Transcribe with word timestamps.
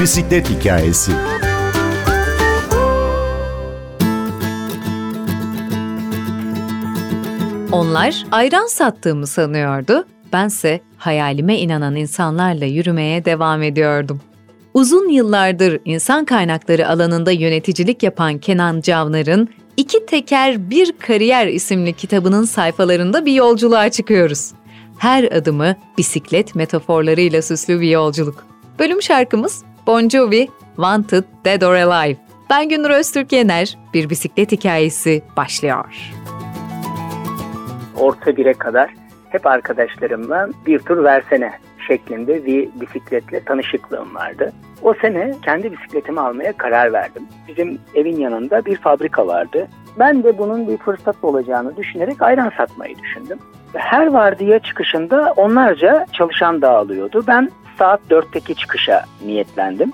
Bisiklet 0.00 0.50
hikayesi. 0.50 1.12
Onlar 7.72 8.24
ayran 8.32 8.66
sattığımı 8.66 9.26
sanıyordu. 9.26 10.04
Bense 10.32 10.80
hayalime 10.96 11.58
inanan 11.58 11.96
insanlarla 11.96 12.64
yürümeye 12.64 13.24
devam 13.24 13.62
ediyordum. 13.62 14.20
Uzun 14.74 15.08
yıllardır 15.08 15.80
insan 15.84 16.24
kaynakları 16.24 16.88
alanında 16.88 17.30
yöneticilik 17.30 18.02
yapan 18.02 18.38
Kenan 18.38 18.80
Cavnar'ın 18.80 19.48
İki 19.76 20.06
Teker 20.06 20.70
Bir 20.70 20.92
Kariyer 20.98 21.46
isimli 21.46 21.92
kitabının 21.92 22.44
sayfalarında 22.44 23.26
bir 23.26 23.32
yolculuğa 23.32 23.90
çıkıyoruz. 23.90 24.50
Her 24.98 25.24
adımı 25.24 25.76
bisiklet 25.98 26.54
metaforlarıyla 26.54 27.42
süslü 27.42 27.80
bir 27.80 27.88
yolculuk. 27.88 28.46
Bölüm 28.78 29.02
şarkımız 29.02 29.62
Bon 29.88 30.08
Jovi, 30.08 30.48
Wanted, 30.76 31.24
Dead 31.44 31.62
or 31.62 31.74
Alive. 31.74 32.16
Ben 32.50 32.68
Günür 32.68 32.90
Öztürk 32.90 33.32
Yener, 33.32 33.78
bir 33.94 34.10
bisiklet 34.10 34.52
hikayesi 34.52 35.22
başlıyor. 35.36 36.12
Orta 37.96 38.36
bire 38.36 38.52
kadar 38.52 38.90
hep 39.28 39.46
arkadaşlarımla 39.46 40.48
bir 40.66 40.78
tur 40.78 41.04
versene 41.04 41.52
şeklinde 41.86 42.46
bir 42.46 42.68
bisikletle 42.80 43.44
tanışıklığım 43.44 44.14
vardı. 44.14 44.52
O 44.82 44.94
sene 44.94 45.34
kendi 45.44 45.72
bisikletimi 45.72 46.20
almaya 46.20 46.52
karar 46.52 46.92
verdim. 46.92 47.22
Bizim 47.48 47.78
evin 47.94 48.16
yanında 48.16 48.64
bir 48.64 48.76
fabrika 48.76 49.26
vardı. 49.26 49.68
Ben 49.98 50.22
de 50.22 50.38
bunun 50.38 50.68
bir 50.68 50.76
fırsat 50.76 51.16
olacağını 51.22 51.76
düşünerek 51.76 52.22
ayran 52.22 52.52
satmayı 52.56 52.98
düşündüm. 52.98 53.38
Her 53.74 54.06
vardiya 54.06 54.58
çıkışında 54.58 55.34
onlarca 55.36 56.06
çalışan 56.12 56.62
dağılıyordu. 56.62 57.24
Ben 57.26 57.50
saat 57.78 58.00
4'teki 58.10 58.54
çıkışa 58.54 59.04
niyetlendim 59.24 59.92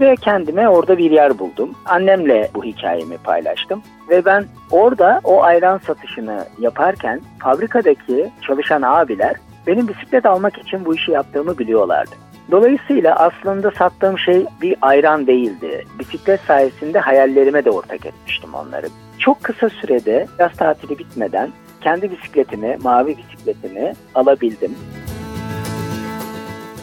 ve 0.00 0.16
kendime 0.16 0.68
orada 0.68 0.98
bir 0.98 1.10
yer 1.10 1.38
buldum. 1.38 1.70
Annemle 1.84 2.50
bu 2.54 2.64
hikayemi 2.64 3.18
paylaştım 3.18 3.82
ve 4.08 4.24
ben 4.24 4.44
orada 4.70 5.20
o 5.24 5.42
ayran 5.42 5.78
satışını 5.78 6.44
yaparken 6.58 7.20
fabrikadaki 7.38 8.30
çalışan 8.46 8.82
abiler 8.82 9.34
benim 9.66 9.88
bisiklet 9.88 10.26
almak 10.26 10.58
için 10.58 10.84
bu 10.84 10.94
işi 10.94 11.10
yaptığımı 11.10 11.58
biliyorlardı. 11.58 12.14
Dolayısıyla 12.50 13.16
aslında 13.16 13.70
sattığım 13.70 14.18
şey 14.18 14.46
bir 14.62 14.76
ayran 14.82 15.26
değildi. 15.26 15.84
Bisiklet 15.98 16.40
sayesinde 16.40 16.98
hayallerime 16.98 17.64
de 17.64 17.70
ortak 17.70 18.06
etmiştim 18.06 18.54
onları. 18.54 18.86
Çok 19.18 19.42
kısa 19.42 19.68
sürede 19.68 20.26
yaz 20.38 20.52
tatili 20.52 20.98
bitmeden 20.98 21.50
kendi 21.80 22.10
bisikletimi, 22.10 22.76
mavi 22.82 23.16
bisikletimi 23.16 23.92
alabildim. 24.14 24.74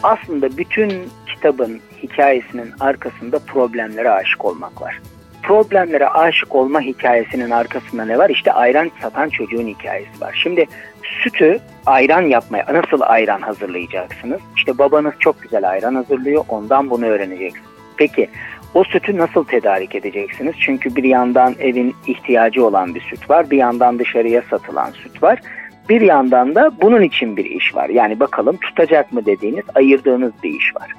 Aslında 0.02 0.56
bütün 0.56 1.08
kitabın 1.26 1.80
hikayesinin 2.02 2.72
arkasında 2.80 3.38
problemlere 3.38 4.10
aşık 4.10 4.44
olmak 4.44 4.82
var. 4.82 5.00
Problemlere 5.42 6.08
aşık 6.08 6.54
olma 6.54 6.80
hikayesinin 6.80 7.50
arkasında 7.50 8.04
ne 8.04 8.18
var? 8.18 8.30
İşte 8.30 8.52
ayran 8.52 8.90
satan 9.02 9.28
çocuğun 9.28 9.66
hikayesi 9.66 10.20
var. 10.20 10.40
Şimdi 10.42 10.66
sütü 11.02 11.58
ayran 11.86 12.22
yapmaya, 12.22 12.66
nasıl 12.72 13.00
ayran 13.00 13.40
hazırlayacaksınız? 13.40 14.40
İşte 14.56 14.78
babanız 14.78 15.14
çok 15.18 15.42
güzel 15.42 15.70
ayran 15.70 15.94
hazırlıyor, 15.94 16.44
ondan 16.48 16.90
bunu 16.90 17.06
öğreneceksiniz. 17.06 17.66
Peki 17.96 18.28
o 18.74 18.84
sütü 18.84 19.16
nasıl 19.16 19.44
tedarik 19.44 19.94
edeceksiniz? 19.94 20.54
Çünkü 20.60 20.96
bir 20.96 21.04
yandan 21.04 21.54
evin 21.58 21.94
ihtiyacı 22.06 22.66
olan 22.66 22.94
bir 22.94 23.00
süt 23.00 23.30
var, 23.30 23.50
bir 23.50 23.56
yandan 23.56 23.98
dışarıya 23.98 24.42
satılan 24.50 24.90
süt 24.90 25.22
var. 25.22 25.38
Bir 25.88 26.00
yandan 26.00 26.54
da 26.54 26.70
bunun 26.82 27.02
için 27.02 27.36
bir 27.36 27.44
iş 27.44 27.74
var. 27.74 27.88
Yani 27.88 28.20
bakalım 28.20 28.56
tutacak 28.56 29.12
mı 29.12 29.26
dediğiniz, 29.26 29.64
ayırdığınız 29.74 30.32
bir 30.42 30.50
iş 30.50 30.76
var. 30.76 30.90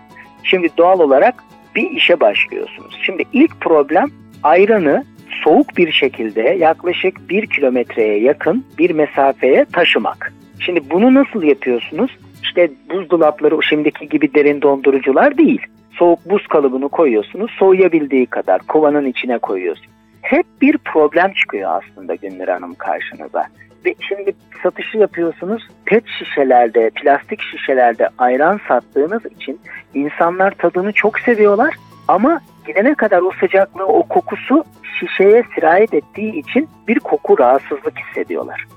Şimdi 0.43 0.67
doğal 0.77 0.99
olarak 0.99 1.43
bir 1.75 1.91
işe 1.91 2.19
başlıyorsunuz. 2.19 2.99
Şimdi 3.01 3.23
ilk 3.33 3.61
problem 3.61 4.05
ayranı 4.43 5.03
soğuk 5.43 5.77
bir 5.77 5.91
şekilde 5.91 6.41
yaklaşık 6.41 7.29
bir 7.29 7.47
kilometreye 7.47 8.19
yakın 8.19 8.65
bir 8.77 8.91
mesafeye 8.91 9.65
taşımak. 9.65 10.33
Şimdi 10.59 10.89
bunu 10.89 11.13
nasıl 11.13 11.43
yapıyorsunuz? 11.43 12.17
İşte 12.43 12.71
buzdolapları 12.89 13.63
şimdiki 13.63 14.09
gibi 14.09 14.33
derin 14.33 14.61
dondurucular 14.61 15.37
değil. 15.37 15.61
Soğuk 15.91 16.29
buz 16.29 16.47
kalıbını 16.47 16.89
koyuyorsunuz, 16.89 17.51
soğuyabildiği 17.59 18.25
kadar 18.25 18.61
kovanın 18.61 19.05
içine 19.05 19.37
koyuyorsunuz. 19.37 19.89
Hep 20.21 20.45
bir 20.61 20.77
problem 20.77 21.33
çıkıyor 21.33 21.81
aslında 21.81 22.15
Günler 22.15 22.47
Hanım 22.47 22.75
karşınıza. 22.75 23.43
Ve 23.85 23.95
şimdi 23.99 24.33
satışı 24.63 24.97
yapıyorsunuz. 24.97 25.67
Pet 25.85 26.03
şişelerde, 26.19 26.89
plastik 26.89 27.41
şişelerde 27.41 28.09
ayran 28.17 28.59
sattığınız 28.67 29.25
için 29.25 29.59
insanlar 29.93 30.51
tadını 30.51 30.91
çok 30.91 31.19
seviyorlar 31.19 31.75
ama 32.07 32.41
gidene 32.67 32.95
kadar 32.95 33.21
o 33.21 33.31
sıcaklığı, 33.39 33.85
o 33.85 34.03
kokusu 34.03 34.63
şişeye 34.99 35.43
sirayet 35.55 35.93
ettiği 35.93 36.31
için 36.33 36.69
bir 36.87 36.99
koku 36.99 37.37
rahatsızlık 37.39 37.93
hissediyorlar. 37.99 38.67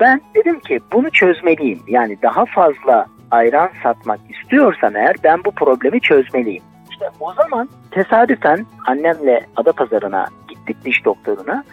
Ben 0.00 0.20
dedim 0.34 0.60
ki 0.60 0.80
bunu 0.92 1.10
çözmeliyim. 1.10 1.80
Yani 1.88 2.18
daha 2.22 2.44
fazla 2.44 3.06
ayran 3.30 3.70
satmak 3.82 4.20
istiyorsam 4.30 4.96
eğer 4.96 5.16
ben 5.24 5.44
bu 5.44 5.50
problemi 5.50 6.00
çözmeliyim. 6.00 6.62
İşte 6.90 7.10
o 7.20 7.32
zaman 7.32 7.68
tesadüfen 7.90 8.66
annemle 8.86 9.40
Adapazarı'na 9.56 10.26
gittik 10.48 10.84
diş 10.84 11.04
doktoruna. 11.04 11.64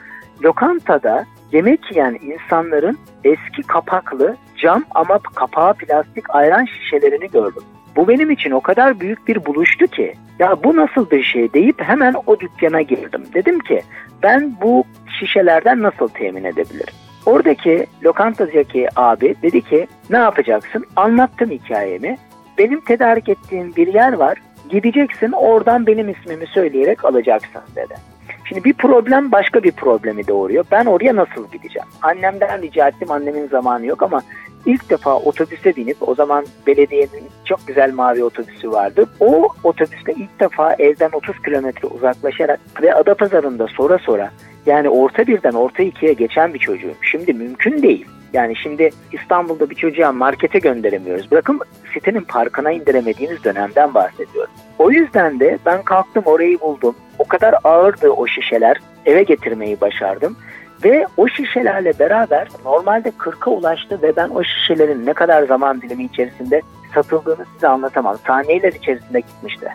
Lokantada 0.44 1.26
yemek 1.52 1.92
yiyen 1.92 2.20
insanların 2.22 2.98
eski 3.24 3.62
kapaklı 3.68 4.36
cam 4.62 4.84
ama 4.92 5.20
kapağı 5.20 5.74
plastik 5.74 6.36
ayran 6.36 6.66
şişelerini 6.66 7.32
gördüm. 7.32 7.64
Bu 7.96 8.08
benim 8.08 8.32
için 8.32 8.52
o 8.52 8.62
kadar 8.62 9.00
büyük 9.00 9.28
bir 9.28 9.46
buluştu 9.46 9.88
ki 9.88 10.14
ya 10.40 10.64
bu 10.64 10.76
nasıl 10.76 11.10
bir 11.10 11.24
şey 11.24 11.54
deyip 11.54 11.82
hemen 11.82 12.16
o 12.26 12.40
dükkana 12.40 12.82
girdim. 12.82 13.24
Dedim 13.34 13.60
ki 13.60 13.82
ben 14.24 14.56
bu 14.62 14.84
şişelerden 15.20 15.82
nasıl 15.82 16.08
temin 16.08 16.44
edebilirim? 16.44 16.94
Oradaki 17.26 17.86
lokantadaki 18.04 18.88
abi 18.96 19.36
dedi 19.44 19.62
ki 19.62 19.88
ne 20.10 20.18
yapacaksın? 20.18 20.86
Anlattım 20.96 21.50
hikayemi. 21.50 22.18
Benim 22.58 22.82
tedarik 22.82 23.30
ettiğim 23.30 23.76
bir 23.76 23.94
yer 23.94 24.14
var. 24.14 24.38
Gideceksin 24.70 25.32
oradan 25.32 25.88
benim 25.88 26.10
ismimi 26.10 26.48
söyleyerek 26.48 27.06
alacaksın 27.06 27.62
dedi. 27.76 28.11
Şimdi 28.52 28.64
bir 28.64 28.74
problem 28.74 29.32
başka 29.32 29.64
bir 29.64 29.72
problemi 29.72 30.28
doğuruyor. 30.28 30.66
Ben 30.72 30.86
oraya 30.86 31.16
nasıl 31.16 31.52
gideceğim? 31.52 31.88
Annemden 32.02 32.62
rica 32.62 32.88
ettim. 32.88 33.12
Annemin 33.12 33.48
zamanı 33.48 33.86
yok 33.86 34.04
ama 34.04 34.22
ilk 34.66 34.90
defa 34.90 35.16
otobüse 35.16 35.76
binip 35.76 36.10
o 36.10 36.16
zaman 36.16 36.46
belediyenin 36.68 37.30
çok 37.46 37.68
güzel 37.68 37.94
mavi 37.94 38.24
otobüsü 38.24 38.72
vardı. 38.72 39.06
O 39.20 39.48
otobüste 39.64 40.14
ilk 40.14 40.40
defa 40.40 40.74
evden 40.74 41.10
30 41.14 41.42
kilometre 41.42 41.88
uzaklaşarak 41.88 42.60
ve 42.82 42.94
Adapazarı'nda 42.94 43.68
sonra 43.68 43.98
sonra 43.98 44.32
yani 44.66 44.90
orta 44.90 45.28
birden 45.28 45.54
orta 45.54 45.84
ikiye 45.84 46.14
geçen 46.14 46.54
bir 46.54 46.60
çocuğum. 46.60 46.96
Şimdi 47.02 47.34
mümkün 47.34 47.82
değil. 47.84 48.06
Yani 48.34 48.56
şimdi 48.56 48.90
İstanbul'da 49.12 49.70
bir 49.70 49.76
çocuğa 49.76 50.12
markete 50.12 50.60
gönderemiyoruz. 50.60 51.32
Bırakın 51.32 51.60
sitenin 51.94 52.22
parkına 52.22 52.72
indiremediğiniz 52.72 53.44
dönemden 53.44 53.94
bahsediyorum. 53.94 54.54
O 54.80 54.92
yüzden 54.92 55.40
de 55.40 55.58
ben 55.66 55.84
kalktım 55.84 56.24
orayı 56.26 56.60
buldum. 56.60 56.96
O 57.20 57.24
kadar 57.24 57.56
ağırdı 57.64 58.10
o 58.10 58.28
şişeler. 58.28 58.78
Eve 59.06 59.24
getirmeyi 59.24 59.82
başardım. 59.82 60.38
Ve 60.84 61.08
o 61.18 61.28
şişelerle 61.28 61.94
beraber 62.00 62.48
normalde 62.66 63.10
40'a 63.10 63.52
ulaştı 63.52 64.02
ve 64.02 64.16
ben 64.16 64.30
o 64.30 64.44
şişelerin 64.44 65.06
ne 65.06 65.14
kadar 65.14 65.44
zaman 65.44 65.82
dilimi 65.82 66.04
içerisinde 66.04 66.62
satıldığını 66.94 67.46
size 67.54 67.68
anlatamam. 67.68 68.18
Saniyeler 68.28 68.74
içerisinde 68.74 69.20
gitmişti. 69.20 69.68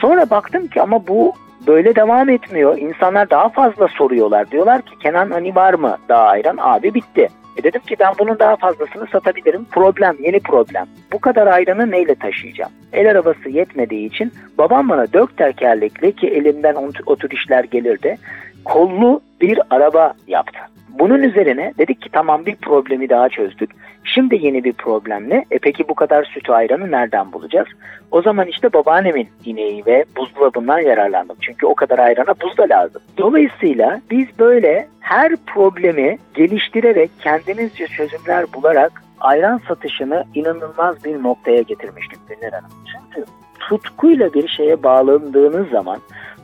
Sonra 0.00 0.30
baktım 0.30 0.66
ki 0.66 0.82
ama 0.82 1.06
bu 1.06 1.32
böyle 1.66 1.96
devam 1.96 2.28
etmiyor. 2.28 2.78
İnsanlar 2.78 3.30
daha 3.30 3.48
fazla 3.48 3.88
soruyorlar. 3.88 4.50
Diyorlar 4.50 4.82
ki 4.82 4.98
Kenan 4.98 5.30
hani 5.30 5.54
var 5.54 5.74
mı 5.74 5.98
daha 6.08 6.22
ayran? 6.22 6.56
Abi 6.60 6.94
bitti. 6.94 7.28
E 7.60 7.62
dedim 7.62 7.80
ki 7.80 7.96
ben 8.00 8.12
bunun 8.18 8.38
daha 8.38 8.56
fazlasını 8.56 9.06
satabilirim. 9.06 9.64
Problem, 9.70 10.16
yeni 10.20 10.40
problem. 10.40 10.86
Bu 11.12 11.18
kadar 11.18 11.46
ayranı 11.46 11.90
neyle 11.90 12.14
taşıyacağım? 12.14 12.72
El 12.92 13.10
arabası 13.10 13.48
yetmediği 13.48 14.06
için 14.06 14.32
babam 14.58 14.88
bana 14.88 15.12
dört 15.12 15.36
tekerlekli 15.36 16.12
ki 16.12 16.28
elimden 16.28 16.76
o 17.06 17.16
tür 17.16 17.30
işler 17.30 17.64
gelirdi. 17.64 18.18
Kollu 18.64 19.20
bir 19.40 19.60
araba 19.70 20.14
yaptı. 20.26 20.58
Bunun 20.88 21.22
üzerine 21.22 21.72
dedik 21.78 22.02
ki 22.02 22.08
tamam 22.12 22.46
bir 22.46 22.56
problemi 22.56 23.08
daha 23.08 23.28
çözdük. 23.28 23.70
Şimdi 24.04 24.38
yeni 24.46 24.64
bir 24.64 24.72
problem 24.72 25.30
ne? 25.30 25.44
E 25.50 25.58
peki 25.58 25.88
bu 25.88 25.94
kadar 25.94 26.24
sütü 26.24 26.52
ayranı 26.52 26.90
nereden 26.90 27.32
bulacağız? 27.32 27.68
O 28.10 28.22
zaman 28.22 28.46
işte 28.46 28.72
babaannemin 28.72 29.28
ineği 29.44 29.86
ve 29.86 30.04
buzdolabından 30.16 30.78
yararlandım. 30.78 31.36
Çünkü 31.40 31.66
o 31.66 31.74
kadar 31.74 31.98
ayrana 31.98 32.34
buz 32.42 32.58
da 32.58 32.62
lazım. 32.62 33.02
Dolayısıyla 33.18 34.00
biz 34.10 34.26
böyle 34.38 34.88
her 35.00 35.36
problemi 35.36 36.18
geliştirerek 36.34 37.10
kendimizce 37.20 37.86
çözümler 37.86 38.44
bularak 38.54 39.02
ayran 39.20 39.60
satışını 39.68 40.24
inanılmaz 40.34 41.04
bir 41.04 41.22
noktaya 41.22 41.62
getirmiştik 41.62 42.18
Günler 42.28 42.52
Hanım. 42.52 42.70
Çünkü 42.92 43.26
tutkuyla 43.60 44.34
bir 44.34 44.48
şeye 44.48 44.82
bağlandığınız 44.82 45.68
zaman 45.68 45.98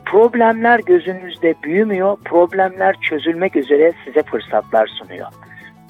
problemler 0.05 0.79
gözünüzde 0.79 1.55
büyümüyor, 1.63 2.17
problemler 2.25 2.95
çözülmek 3.01 3.55
üzere 3.55 3.93
size 4.05 4.23
fırsatlar 4.23 4.87
sunuyor. 4.87 5.27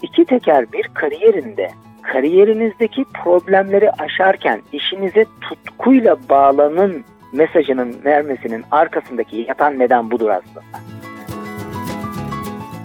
İki 0.02 0.26
teker 0.26 0.72
bir 0.72 0.84
kariyerinde 0.94 1.72
kariyerinizdeki 2.02 3.06
problemleri 3.24 3.92
aşarken 3.92 4.62
işinize 4.74 5.26
tutkuyla 5.42 6.18
bağlanın 6.30 7.04
mesajının 7.34 7.96
vermesinin 8.06 8.64
arkasındaki 8.72 9.46
yatan 9.48 9.80
neden 9.80 10.12
budur 10.12 10.30
aslında. 10.30 10.62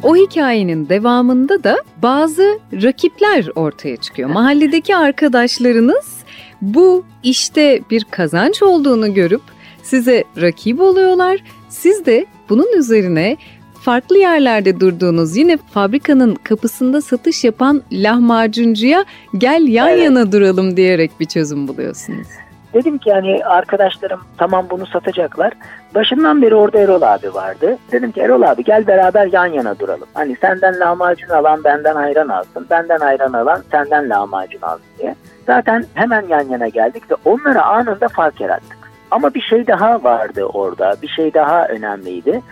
O 0.03 0.17
hikayenin 0.17 0.89
devamında 0.89 1.65
da 1.65 1.77
bazı 2.03 2.59
rakipler 2.83 3.49
ortaya 3.55 3.97
çıkıyor. 3.97 4.31
Mahalledeki 4.31 4.97
arkadaşlarınız 4.97 6.25
bu 6.63 7.05
işte 7.23 7.81
bir 7.91 8.05
kazanç 8.11 8.63
olduğunu 8.63 9.15
görüp 9.15 9.43
size 9.83 10.25
rakip 10.41 10.81
oluyorlar. 10.81 11.39
Siz 11.69 12.07
de 12.07 12.27
bunun 12.49 12.79
üzerine 12.79 13.37
farklı 13.83 14.19
yerlerde 14.19 14.81
durduğunuz 14.81 15.37
yine 15.37 15.57
fabrikanın 15.57 16.35
kapısında 16.35 17.03
satış 17.03 17.45
yapan 17.45 17.83
lahmacuncuya 17.93 19.05
gel 19.39 19.69
yan 19.69 19.89
evet. 19.89 20.05
yana 20.05 20.33
duralım 20.33 20.77
diyerek 20.77 21.11
bir 21.21 21.27
çözüm 21.27 21.69
buluyorsunuz. 21.69 22.27
Dedim 22.75 22.99
ki 22.99 23.13
hani 23.13 23.45
arkadaşlarım 23.45 24.21
tamam 24.39 24.67
bunu 24.71 24.87
satacaklar. 24.87 25.53
Başından 25.95 26.43
beri 26.43 26.55
orada 26.55 26.79
Erol 26.79 27.03
abi 27.03 27.35
vardı. 27.35 27.79
Dedim 27.93 28.13
ki 28.13 28.21
Erol 28.21 28.43
abi 28.43 28.65
gel 28.65 28.87
beraber 28.87 29.29
yan 29.33 29.47
yana 29.47 29.79
duralım. 29.79 30.09
Hani 30.15 30.37
senden 30.41 30.81
lahmacun 30.81 31.29
alan 31.29 31.65
benden 31.65 31.95
ayran 31.95 32.29
alsın. 32.29 32.67
Benden 32.71 33.01
ayran 33.01 33.33
alan 33.33 33.63
senden 33.71 34.11
lahmacun 34.11 34.61
alsın 34.63 34.85
diye. 34.99 35.15
Zaten 35.47 35.85
hemen 35.95 36.27
yan 36.29 36.49
yana 36.49 36.69
geldik 36.69 37.11
ve 37.11 37.15
onlara 37.25 37.65
anında 37.65 38.09
fark 38.09 38.41
yarattık. 38.41 38.79
Ama 39.11 39.35
bir 39.35 39.41
şey 39.41 39.67
daha 39.67 40.05
vardı 40.05 40.45
orada. 40.45 40.97
Bir 41.03 41.09
şey 41.09 41.35
daha 41.35 41.69
önemliydi. 41.69 42.43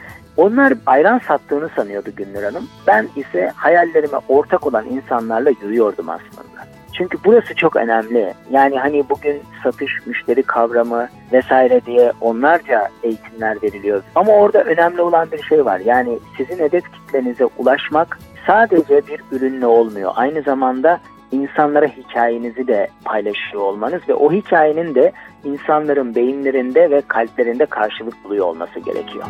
Onlar 0.41 0.73
ayran 0.87 1.19
sattığını 1.19 1.69
sanıyordu 1.77 2.11
Gündür 2.17 2.43
Hanım. 2.43 2.69
Ben 2.87 3.09
ise 3.17 3.53
hayallerime 3.57 4.19
ortak 4.29 4.67
olan 4.67 4.87
insanlarla 4.87 5.51
yürüyordum 5.51 6.09
aslında. 6.09 6.67
Çünkü 6.93 7.19
burası 7.25 7.55
çok 7.55 7.77
önemli. 7.77 8.35
Yani 8.51 8.79
hani 8.79 9.05
bugün 9.11 9.43
satış, 9.63 10.07
müşteri 10.07 10.43
kavramı 10.43 11.09
vesaire 11.33 11.81
diye 11.87 12.13
onlarca 12.21 12.89
eğitimler 13.03 13.63
veriliyor. 13.63 14.03
Ama 14.15 14.33
orada 14.33 14.63
önemli 14.65 15.03
olan 15.03 15.31
bir 15.33 15.43
şey 15.43 15.65
var. 15.65 15.81
Yani 15.81 16.19
sizin 16.37 16.59
hedef 16.59 16.93
kitlenize 16.93 17.45
ulaşmak 17.59 18.19
sadece 18.47 19.07
bir 19.07 19.21
ürünle 19.33 19.67
olmuyor. 19.67 20.13
Aynı 20.15 20.43
zamanda 20.43 21.01
insanlara 21.33 21.87
hikayenizi 21.87 22.67
de 22.67 22.89
paylaşıyor 23.05 23.63
olmanız 23.63 24.09
ve 24.09 24.15
o 24.15 24.33
hikayenin 24.33 24.95
de 24.95 25.13
insanların 25.45 26.15
beyinlerinde 26.15 26.91
ve 26.91 27.01
kalplerinde 27.09 27.67
karşılık 27.67 28.25
buluyor 28.25 28.47
olması 28.47 28.81
gerekiyor. 28.81 29.25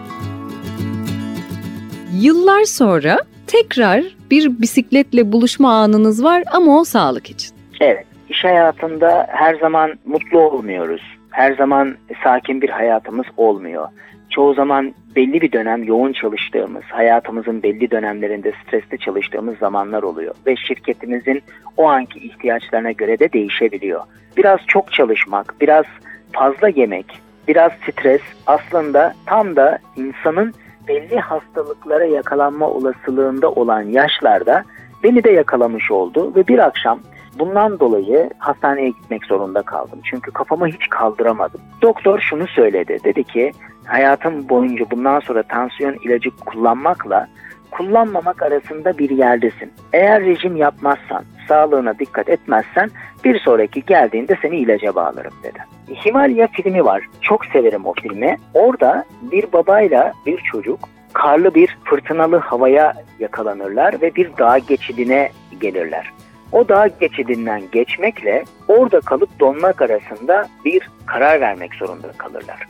Yıllar 2.13 2.65
sonra 2.65 3.19
tekrar 3.47 4.05
bir 4.31 4.61
bisikletle 4.61 5.33
buluşma 5.33 5.73
anınız 5.73 6.25
var 6.25 6.43
ama 6.53 6.81
o 6.81 6.85
sağlık 6.85 7.31
için. 7.31 7.57
Evet, 7.81 8.07
iş 8.29 8.45
hayatında 8.45 9.27
her 9.31 9.55
zaman 9.55 9.99
mutlu 10.05 10.39
olmuyoruz. 10.39 11.03
Her 11.31 11.55
zaman 11.55 11.97
sakin 12.25 12.63
bir 12.63 12.69
hayatımız 12.69 13.27
olmuyor. 13.37 13.89
Çoğu 14.31 14.55
zaman 14.55 14.95
belli 15.17 15.41
bir 15.41 15.53
dönem 15.53 15.85
yoğun 15.85 16.13
çalıştığımız, 16.13 16.83
hayatımızın 16.83 17.63
belli 17.63 17.91
dönemlerinde 17.91 18.53
stresli 18.63 18.99
çalıştığımız 18.99 19.59
zamanlar 19.59 20.03
oluyor. 20.03 20.35
Ve 20.47 20.57
şirketimizin 20.57 21.43
o 21.77 21.89
anki 21.89 22.19
ihtiyaçlarına 22.19 22.93
göre 22.93 23.19
de 23.19 23.33
değişebiliyor. 23.33 24.01
Biraz 24.37 24.61
çok 24.67 24.93
çalışmak, 24.93 25.55
biraz 25.61 25.85
fazla 26.33 26.69
yemek, 26.69 27.07
biraz 27.49 27.73
stres 27.73 28.23
aslında 28.47 29.15
tam 29.27 29.57
da 29.57 29.79
insanın 29.97 30.55
belli 30.89 31.19
hastalıklara 31.21 32.05
yakalanma 32.05 32.69
olasılığında 32.69 33.51
olan 33.51 33.83
yaşlarda 33.83 34.65
beni 35.05 35.25
de 35.25 35.31
yakalamış 35.31 35.91
oldu 35.91 36.33
ve 36.37 36.47
bir 36.47 36.59
akşam 36.59 37.01
bundan 37.39 37.81
dolayı 37.81 38.31
hastaneye 38.39 38.89
gitmek 38.89 39.27
zorunda 39.27 39.63
kaldım. 39.63 40.01
Çünkü 40.05 40.31
kafamı 40.31 40.67
hiç 40.67 40.89
kaldıramadım. 40.91 41.61
Doktor 41.83 42.21
şunu 42.21 42.47
söyledi. 42.47 42.99
Dedi 43.05 43.25
ki 43.25 43.53
hayatım 43.85 44.49
boyunca 44.49 44.91
bundan 44.91 45.21
sonra 45.21 45.43
tansiyon 45.43 45.97
ilacı 46.05 46.31
kullanmakla 46.31 47.29
kullanmamak 47.71 48.43
arasında 48.43 48.99
bir 48.99 49.11
yerdesin. 49.11 49.73
Eğer 49.93 50.23
rejim 50.23 50.57
yapmazsan, 50.57 51.25
sağlığına 51.49 51.99
dikkat 51.99 52.29
etmezsen 52.29 52.91
bir 53.25 53.39
sonraki 53.39 53.85
geldiğinde 53.85 54.37
seni 54.43 54.57
ilaca 54.57 54.95
bağlarım 54.95 55.33
dedi. 55.43 55.59
Himalaya 56.05 56.49
filmi 56.53 56.85
var. 56.85 57.03
Çok 57.21 57.47
severim 57.47 57.87
o 57.87 57.95
filmi. 58.03 58.37
Orada 58.55 59.05
bir 59.23 59.53
babayla 59.53 60.13
bir 60.27 60.39
çocuk 60.39 60.79
karlı 61.13 61.55
bir 61.55 61.79
fırtınalı 61.85 62.37
havaya 62.37 62.95
yakalanırlar 63.19 64.03
ve 64.03 64.15
bir 64.15 64.31
dağ 64.39 64.59
geçidine 64.59 65.31
gelirler. 65.61 66.13
O 66.53 66.69
dağ 66.69 66.87
geçidinden 66.87 67.63
geçmekle 67.73 68.45
orada 68.69 69.01
kalıp 69.01 69.41
donmak 69.41 69.83
arasında 69.83 70.49
bir 70.65 70.91
karar 71.07 71.41
vermek 71.41 71.75
zorunda 71.75 72.13
kalırlar. 72.19 72.67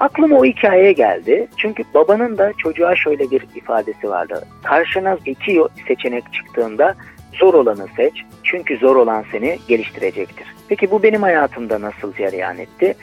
Aklıma 0.00 0.36
o 0.36 0.44
hikayeye 0.44 0.92
geldi. 0.92 1.48
Çünkü 1.56 1.84
babanın 1.94 2.38
da 2.38 2.52
çocuğa 2.58 2.96
şöyle 2.96 3.30
bir 3.30 3.46
ifadesi 3.54 4.10
vardı. 4.10 4.44
Karşına 4.62 5.18
iki 5.26 5.62
seçenek 5.88 6.32
çıktığında 6.32 6.94
zor 7.40 7.54
olanı 7.54 7.86
seç. 7.96 8.14
Çünkü 8.44 8.76
zor 8.76 8.96
olan 8.96 9.24
seni 9.32 9.58
geliştirecektir. 9.68 10.46
Peki 10.68 10.90
bu 10.90 11.02
benim 11.02 11.22
hayatımda 11.22 11.80
nasıl 11.80 12.12
cereyan 12.12 12.58
etti? 12.58 12.94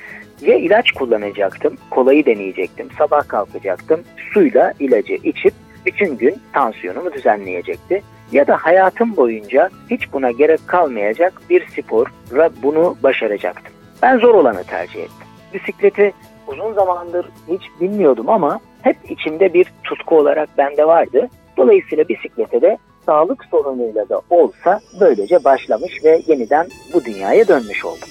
Ya 0.42 0.56
ilaç 0.56 0.92
kullanacaktım, 0.92 1.78
kolayı 1.90 2.26
deneyecektim, 2.26 2.88
sabah 2.98 3.28
kalkacaktım, 3.28 4.04
suyla 4.34 4.74
ilacı 4.80 5.14
içip 5.14 5.54
bütün 5.86 6.18
gün 6.18 6.36
tansiyonumu 6.54 7.14
düzenleyecekti. 7.14 8.02
Ya 8.32 8.48
da 8.48 8.58
hayatım 8.58 9.18
boyunca 9.18 9.70
hiç 9.90 10.14
buna 10.14 10.32
gerek 10.32 10.60
kalmayacak 10.68 11.42
bir 11.50 11.68
spora 11.68 12.50
bunu 12.64 12.96
başaracaktım. 13.04 13.74
Ben 14.02 14.18
zor 14.18 14.36
olanı 14.36 14.64
tercih 14.64 15.00
ettim. 15.00 15.28
Bisikleti 15.54 16.14
uzun 16.48 16.74
zamandır 16.74 17.26
hiç 17.48 17.62
bilmiyordum 17.82 18.30
ama 18.30 18.60
hep 18.82 18.98
içimde 19.10 19.54
bir 19.54 19.74
tutku 19.84 20.18
olarak 20.18 20.50
bende 20.58 20.88
vardı. 20.88 21.30
Dolayısıyla 21.58 22.10
bisiklete 22.10 22.62
de 22.62 22.78
sağlık 23.06 23.46
sorunuyla 23.52 24.10
da 24.10 24.22
olsa 24.30 24.80
böylece 25.00 25.44
başlamış 25.44 26.04
ve 26.04 26.22
yeniden 26.28 26.68
bu 26.94 27.06
dünyaya 27.06 27.48
dönmüş 27.48 27.86
oldum. 27.86 28.10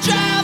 Drive 0.00 0.37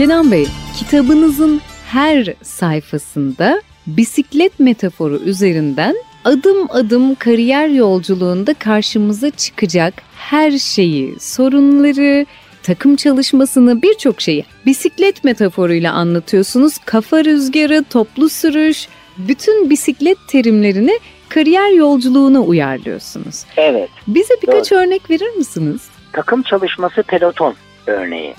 Kenan 0.00 0.30
Bey, 0.30 0.46
kitabınızın 0.78 1.60
her 1.86 2.34
sayfasında 2.42 3.62
bisiklet 3.86 4.60
metaforu 4.60 5.16
üzerinden 5.16 5.96
adım 6.24 6.70
adım 6.70 7.14
kariyer 7.14 7.68
yolculuğunda 7.68 8.54
karşımıza 8.54 9.30
çıkacak 9.30 9.94
her 10.16 10.50
şeyi, 10.50 11.20
sorunları, 11.20 12.26
takım 12.62 12.96
çalışmasını 12.96 13.82
birçok 13.82 14.20
şeyi 14.20 14.44
bisiklet 14.66 15.24
metaforuyla 15.24 15.92
anlatıyorsunuz. 15.92 16.78
Kafa 16.78 17.24
rüzgarı, 17.24 17.84
toplu 17.90 18.28
sürüş, 18.28 18.88
bütün 19.18 19.70
bisiklet 19.70 20.18
terimlerini 20.28 20.98
kariyer 21.28 21.70
yolculuğuna 21.70 22.40
uyarlıyorsunuz. 22.40 23.44
Evet. 23.56 23.90
Bize 24.06 24.34
birkaç 24.42 24.70
doğru. 24.70 24.78
örnek 24.78 25.10
verir 25.10 25.36
misiniz? 25.36 25.80
Takım 26.12 26.42
çalışması 26.42 27.02
peloton 27.02 27.54
örneği. 27.86 28.34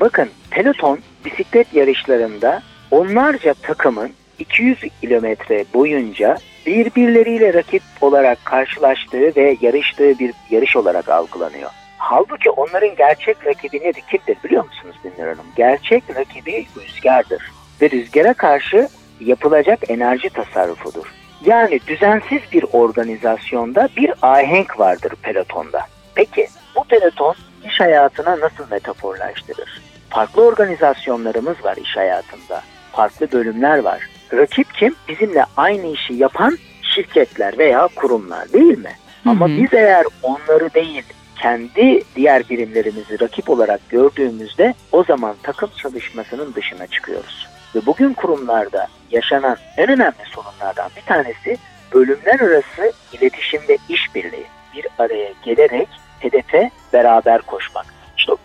Bakın 0.00 0.30
peloton 0.50 0.98
bisiklet 1.24 1.74
yarışlarında 1.74 2.62
onlarca 2.90 3.54
takımın 3.54 4.10
200 4.38 4.78
kilometre 5.00 5.64
boyunca 5.74 6.36
birbirleriyle 6.66 7.54
rakip 7.54 7.82
olarak 8.00 8.44
karşılaştığı 8.44 9.36
ve 9.36 9.56
yarıştığı 9.60 10.18
bir 10.18 10.32
yarış 10.50 10.76
olarak 10.76 11.08
algılanıyor. 11.08 11.70
Halbuki 11.98 12.50
onların 12.50 12.96
gerçek 12.96 13.46
rakibi 13.46 13.76
nedir? 13.76 14.02
Kimdir 14.10 14.44
biliyor 14.44 14.64
musunuz 14.64 14.96
Binler 15.04 15.28
Hanım? 15.28 15.46
Gerçek 15.56 16.04
rakibi 16.16 16.66
rüzgardır. 16.76 17.42
Ve 17.82 17.90
rüzgara 17.90 18.34
karşı 18.34 18.88
yapılacak 19.20 19.90
enerji 19.90 20.30
tasarrufudur. 20.30 21.06
Yani 21.44 21.80
düzensiz 21.86 22.40
bir 22.52 22.64
organizasyonda 22.72 23.88
bir 23.96 24.12
ahenk 24.22 24.80
vardır 24.80 25.12
pelotonda. 25.22 25.86
Peki 26.14 26.48
bu 26.76 26.84
peloton 26.84 27.34
iş 27.64 27.80
hayatına 27.80 28.40
nasıl 28.40 28.70
metaforlaştırır? 28.70 29.89
Farklı 30.10 30.42
organizasyonlarımız 30.42 31.64
var 31.64 31.76
iş 31.76 31.96
hayatında. 31.96 32.62
Farklı 32.92 33.32
bölümler 33.32 33.78
var. 33.78 34.08
Rakip 34.32 34.74
kim? 34.74 34.94
Bizimle 35.08 35.44
aynı 35.56 35.86
işi 35.86 36.14
yapan 36.14 36.58
şirketler 36.94 37.58
veya 37.58 37.88
kurumlar 37.96 38.52
değil 38.52 38.78
mi? 38.78 38.92
Hı 39.24 39.28
hı. 39.28 39.32
Ama 39.32 39.48
biz 39.48 39.74
eğer 39.74 40.04
onları 40.22 40.74
değil 40.74 41.04
kendi 41.36 42.02
diğer 42.16 42.48
birimlerimizi 42.48 43.20
rakip 43.20 43.50
olarak 43.50 43.80
gördüğümüzde 43.88 44.74
o 44.92 45.04
zaman 45.04 45.36
takım 45.42 45.70
çalışmasının 45.76 46.54
dışına 46.54 46.86
çıkıyoruz. 46.86 47.48
Ve 47.74 47.86
bugün 47.86 48.12
kurumlarda 48.12 48.88
yaşanan 49.10 49.56
en 49.76 49.90
önemli 49.90 50.24
sorunlardan 50.24 50.90
bir 50.96 51.02
tanesi 51.02 51.58
bölümler 51.94 52.40
arası 52.40 52.92
iletişim 53.12 53.60
ve 53.68 53.78
işbirliği. 53.88 54.46
Bir 54.74 54.86
araya 54.98 55.32
gelerek 55.44 55.88
hedefe 56.20 56.70
beraber 56.92 57.42
koşmak. 57.42 57.99
İşte 58.20 58.32
o 58.32 58.36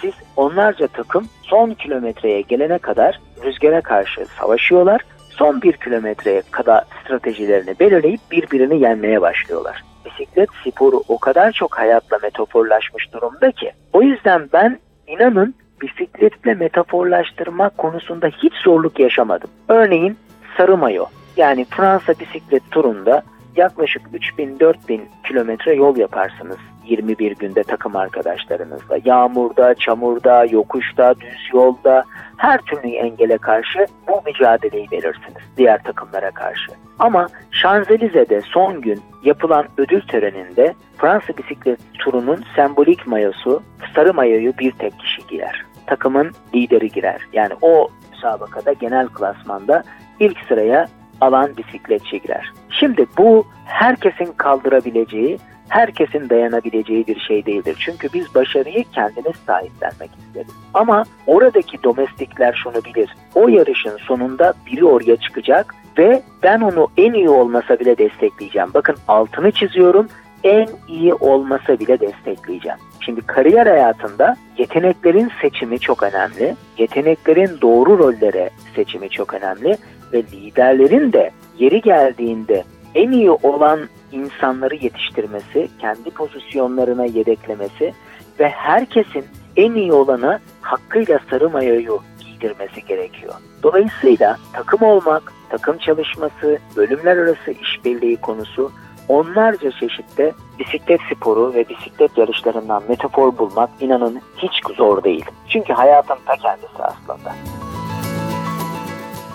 siz 0.00 0.12
onlarca 0.36 0.86
takım 0.86 1.28
son 1.42 1.70
kilometreye 1.70 2.40
gelene 2.40 2.78
kadar 2.78 3.20
rüzgara 3.44 3.80
karşı 3.80 4.26
savaşıyorlar. 4.26 5.00
Son 5.30 5.62
bir 5.62 5.72
kilometreye 5.72 6.42
kadar 6.50 6.84
stratejilerini 7.04 7.78
belirleyip 7.80 8.20
birbirini 8.30 8.80
yenmeye 8.80 9.20
başlıyorlar. 9.20 9.84
Bisiklet 10.04 10.48
sporu 10.64 11.02
o 11.08 11.18
kadar 11.18 11.52
çok 11.52 11.78
hayatla 11.78 12.18
metaforlaşmış 12.22 13.12
durumda 13.12 13.52
ki. 13.52 13.72
O 13.92 14.02
yüzden 14.02 14.48
ben 14.52 14.78
inanın 15.06 15.54
bisikletle 15.82 16.54
metaforlaştırmak 16.54 17.78
konusunda 17.78 18.26
hiç 18.26 18.54
zorluk 18.64 19.00
yaşamadım. 19.00 19.50
Örneğin 19.68 20.18
sarı 20.56 20.76
mayo 20.76 21.04
yani 21.36 21.64
Fransa 21.64 22.14
bisiklet 22.20 22.70
turunda 22.70 23.22
yaklaşık 23.56 24.02
3000-4000 24.38 25.00
kilometre 25.28 25.74
yol 25.74 25.96
yaparsınız 25.96 26.58
21 26.88 27.36
günde 27.36 27.62
takım 27.62 27.96
arkadaşlarınızla. 27.96 28.98
Yağmurda, 29.04 29.74
çamurda, 29.74 30.44
yokuşta, 30.44 31.14
düz 31.20 31.48
yolda 31.54 32.04
her 32.36 32.60
türlü 32.60 32.88
engele 32.88 33.38
karşı 33.38 33.86
bu 34.08 34.22
mücadeleyi 34.26 34.88
verirsiniz 34.92 35.42
diğer 35.56 35.82
takımlara 35.82 36.30
karşı. 36.30 36.72
Ama 36.98 37.28
Şanzelize'de 37.50 38.40
son 38.40 38.80
gün 38.80 39.00
yapılan 39.24 39.64
ödül 39.78 40.00
töreninde 40.00 40.74
Fransa 40.96 41.36
bisiklet 41.38 41.80
turunun 41.98 42.44
sembolik 42.56 43.06
mayosu 43.06 43.62
sarı 43.94 44.14
mayoyu 44.14 44.58
bir 44.58 44.72
tek 44.72 44.98
kişi 44.98 45.26
giyer. 45.26 45.64
Takımın 45.86 46.32
lideri 46.54 46.88
girer. 46.88 47.20
Yani 47.32 47.52
o 47.62 47.88
müsabakada 48.10 48.72
genel 48.72 49.08
klasmanda 49.08 49.82
ilk 50.20 50.38
sıraya 50.48 50.88
alan 51.20 51.56
bisikletçi 51.56 52.20
girer. 52.20 52.52
Şimdi 52.70 53.06
bu 53.18 53.46
herkesin 53.64 54.32
kaldırabileceği, 54.36 55.38
herkesin 55.68 56.28
dayanabileceği 56.28 57.06
bir 57.06 57.20
şey 57.20 57.46
değildir. 57.46 57.76
Çünkü 57.78 58.08
biz 58.14 58.34
başarıyı 58.34 58.84
kendimiz 58.94 59.36
sahiplenmek 59.46 60.10
isteriz. 60.18 60.52
Ama 60.74 61.04
oradaki 61.26 61.82
domestikler 61.82 62.60
şunu 62.62 62.84
bilir. 62.84 63.14
O 63.34 63.48
yarışın 63.48 63.96
sonunda 63.96 64.54
biri 64.66 64.84
oraya 64.84 65.16
çıkacak 65.16 65.74
ve 65.98 66.22
ben 66.42 66.60
onu 66.60 66.88
en 66.96 67.12
iyi 67.12 67.28
olmasa 67.28 67.80
bile 67.80 67.98
destekleyeceğim. 67.98 68.68
Bakın 68.74 68.96
altını 69.08 69.50
çiziyorum 69.50 70.08
en 70.44 70.68
iyi 70.88 71.14
olmasa 71.14 71.78
bile 71.78 72.00
destekleyeceğim. 72.00 72.78
Şimdi 73.00 73.20
kariyer 73.20 73.66
hayatında 73.66 74.36
yeteneklerin 74.58 75.30
seçimi 75.42 75.78
çok 75.78 76.02
önemli. 76.02 76.54
Yeteneklerin 76.78 77.50
doğru 77.62 77.98
rollere 77.98 78.50
seçimi 78.74 79.10
çok 79.10 79.34
önemli 79.34 79.76
ve 80.12 80.22
liderlerin 80.22 81.12
de 81.12 81.30
yeri 81.58 81.80
geldiğinde 81.80 82.64
en 82.94 83.10
iyi 83.10 83.30
olan 83.30 83.80
insanları 84.12 84.74
yetiştirmesi, 84.74 85.68
kendi 85.80 86.10
pozisyonlarına 86.10 87.04
yedeklemesi 87.04 87.94
ve 88.40 88.48
herkesin 88.48 89.24
en 89.56 89.74
iyi 89.74 89.92
olanı 89.92 90.40
hakkıyla 90.60 91.18
sarı 91.30 91.50
mayoyu 91.50 92.00
giydirmesi 92.20 92.84
gerekiyor. 92.84 93.34
Dolayısıyla 93.62 94.36
takım 94.52 94.82
olmak, 94.82 95.32
takım 95.48 95.78
çalışması, 95.78 96.58
bölümler 96.76 97.16
arası 97.16 97.50
işbirliği 97.50 98.16
konusu 98.16 98.72
onlarca 99.08 99.70
çeşitte 99.70 100.32
bisiklet 100.58 101.00
sporu 101.14 101.54
ve 101.54 101.68
bisiklet 101.68 102.18
yarışlarından 102.18 102.82
metafor 102.88 103.38
bulmak 103.38 103.70
inanın 103.80 104.20
hiç 104.36 104.76
zor 104.76 105.04
değil. 105.04 105.24
Çünkü 105.48 105.72
hayatın 105.72 106.16
ta 106.26 106.36
kendisi 106.36 106.82
aslında. 106.82 107.34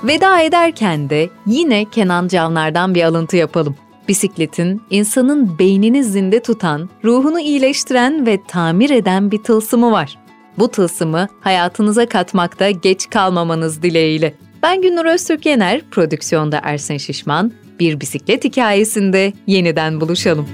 Veda 0.03 0.41
ederken 0.41 1.09
de 1.09 1.29
yine 1.45 1.85
Kenan 1.85 2.27
Canlar'dan 2.27 2.95
bir 2.95 3.03
alıntı 3.03 3.37
yapalım. 3.37 3.75
Bisikletin 4.07 4.81
insanın 4.89 5.59
beynini 5.59 6.03
zinde 6.03 6.39
tutan, 6.39 6.89
ruhunu 7.03 7.39
iyileştiren 7.39 8.25
ve 8.25 8.39
tamir 8.47 8.89
eden 8.89 9.31
bir 9.31 9.43
tılsımı 9.43 9.91
var. 9.91 10.17
Bu 10.59 10.67
tılsımı 10.67 11.27
hayatınıza 11.41 12.05
katmakta 12.05 12.69
geç 12.69 13.09
kalmamanız 13.09 13.83
dileğiyle. 13.83 14.33
Ben 14.63 14.81
Günnur 14.81 15.05
Öztürk 15.05 15.45
Yener, 15.45 15.81
prodüksiyonda 15.91 16.59
Ersen 16.63 16.97
Şişman, 16.97 17.51
bir 17.79 17.99
bisiklet 17.99 18.43
hikayesinde 18.43 19.33
yeniden 19.47 20.01
buluşalım. 20.01 20.47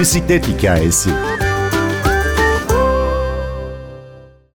Bisiklet 0.00 0.48
hikayesi. 0.48 1.10